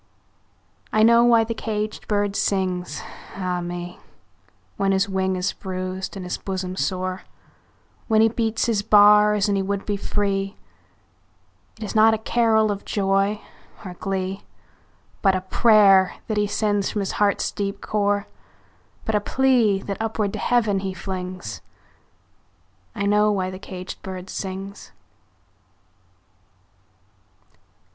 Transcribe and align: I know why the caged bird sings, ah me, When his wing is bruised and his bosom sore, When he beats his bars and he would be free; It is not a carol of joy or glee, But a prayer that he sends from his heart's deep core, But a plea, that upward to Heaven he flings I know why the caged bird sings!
I 0.91 1.03
know 1.03 1.23
why 1.23 1.43
the 1.43 1.53
caged 1.53 2.07
bird 2.07 2.35
sings, 2.35 3.03
ah 3.35 3.61
me, 3.61 3.99
When 4.75 4.93
his 4.93 5.07
wing 5.07 5.35
is 5.35 5.53
bruised 5.53 6.15
and 6.17 6.25
his 6.25 6.39
bosom 6.39 6.75
sore, 6.75 7.21
When 8.07 8.19
he 8.19 8.27
beats 8.27 8.65
his 8.65 8.81
bars 8.81 9.47
and 9.47 9.55
he 9.55 9.61
would 9.61 9.85
be 9.85 9.97
free; 9.97 10.57
It 11.77 11.83
is 11.83 11.93
not 11.93 12.15
a 12.15 12.17
carol 12.17 12.71
of 12.71 12.83
joy 12.83 13.41
or 13.85 13.93
glee, 13.93 14.41
But 15.21 15.35
a 15.35 15.41
prayer 15.41 16.15
that 16.25 16.35
he 16.37 16.47
sends 16.47 16.89
from 16.89 17.01
his 17.01 17.11
heart's 17.21 17.51
deep 17.51 17.79
core, 17.79 18.25
But 19.05 19.13
a 19.13 19.21
plea, 19.21 19.83
that 19.83 20.01
upward 20.01 20.33
to 20.33 20.39
Heaven 20.39 20.79
he 20.79 20.95
flings 20.95 21.61
I 22.95 23.05
know 23.05 23.31
why 23.31 23.51
the 23.51 23.59
caged 23.59 24.01
bird 24.01 24.31
sings! 24.31 24.93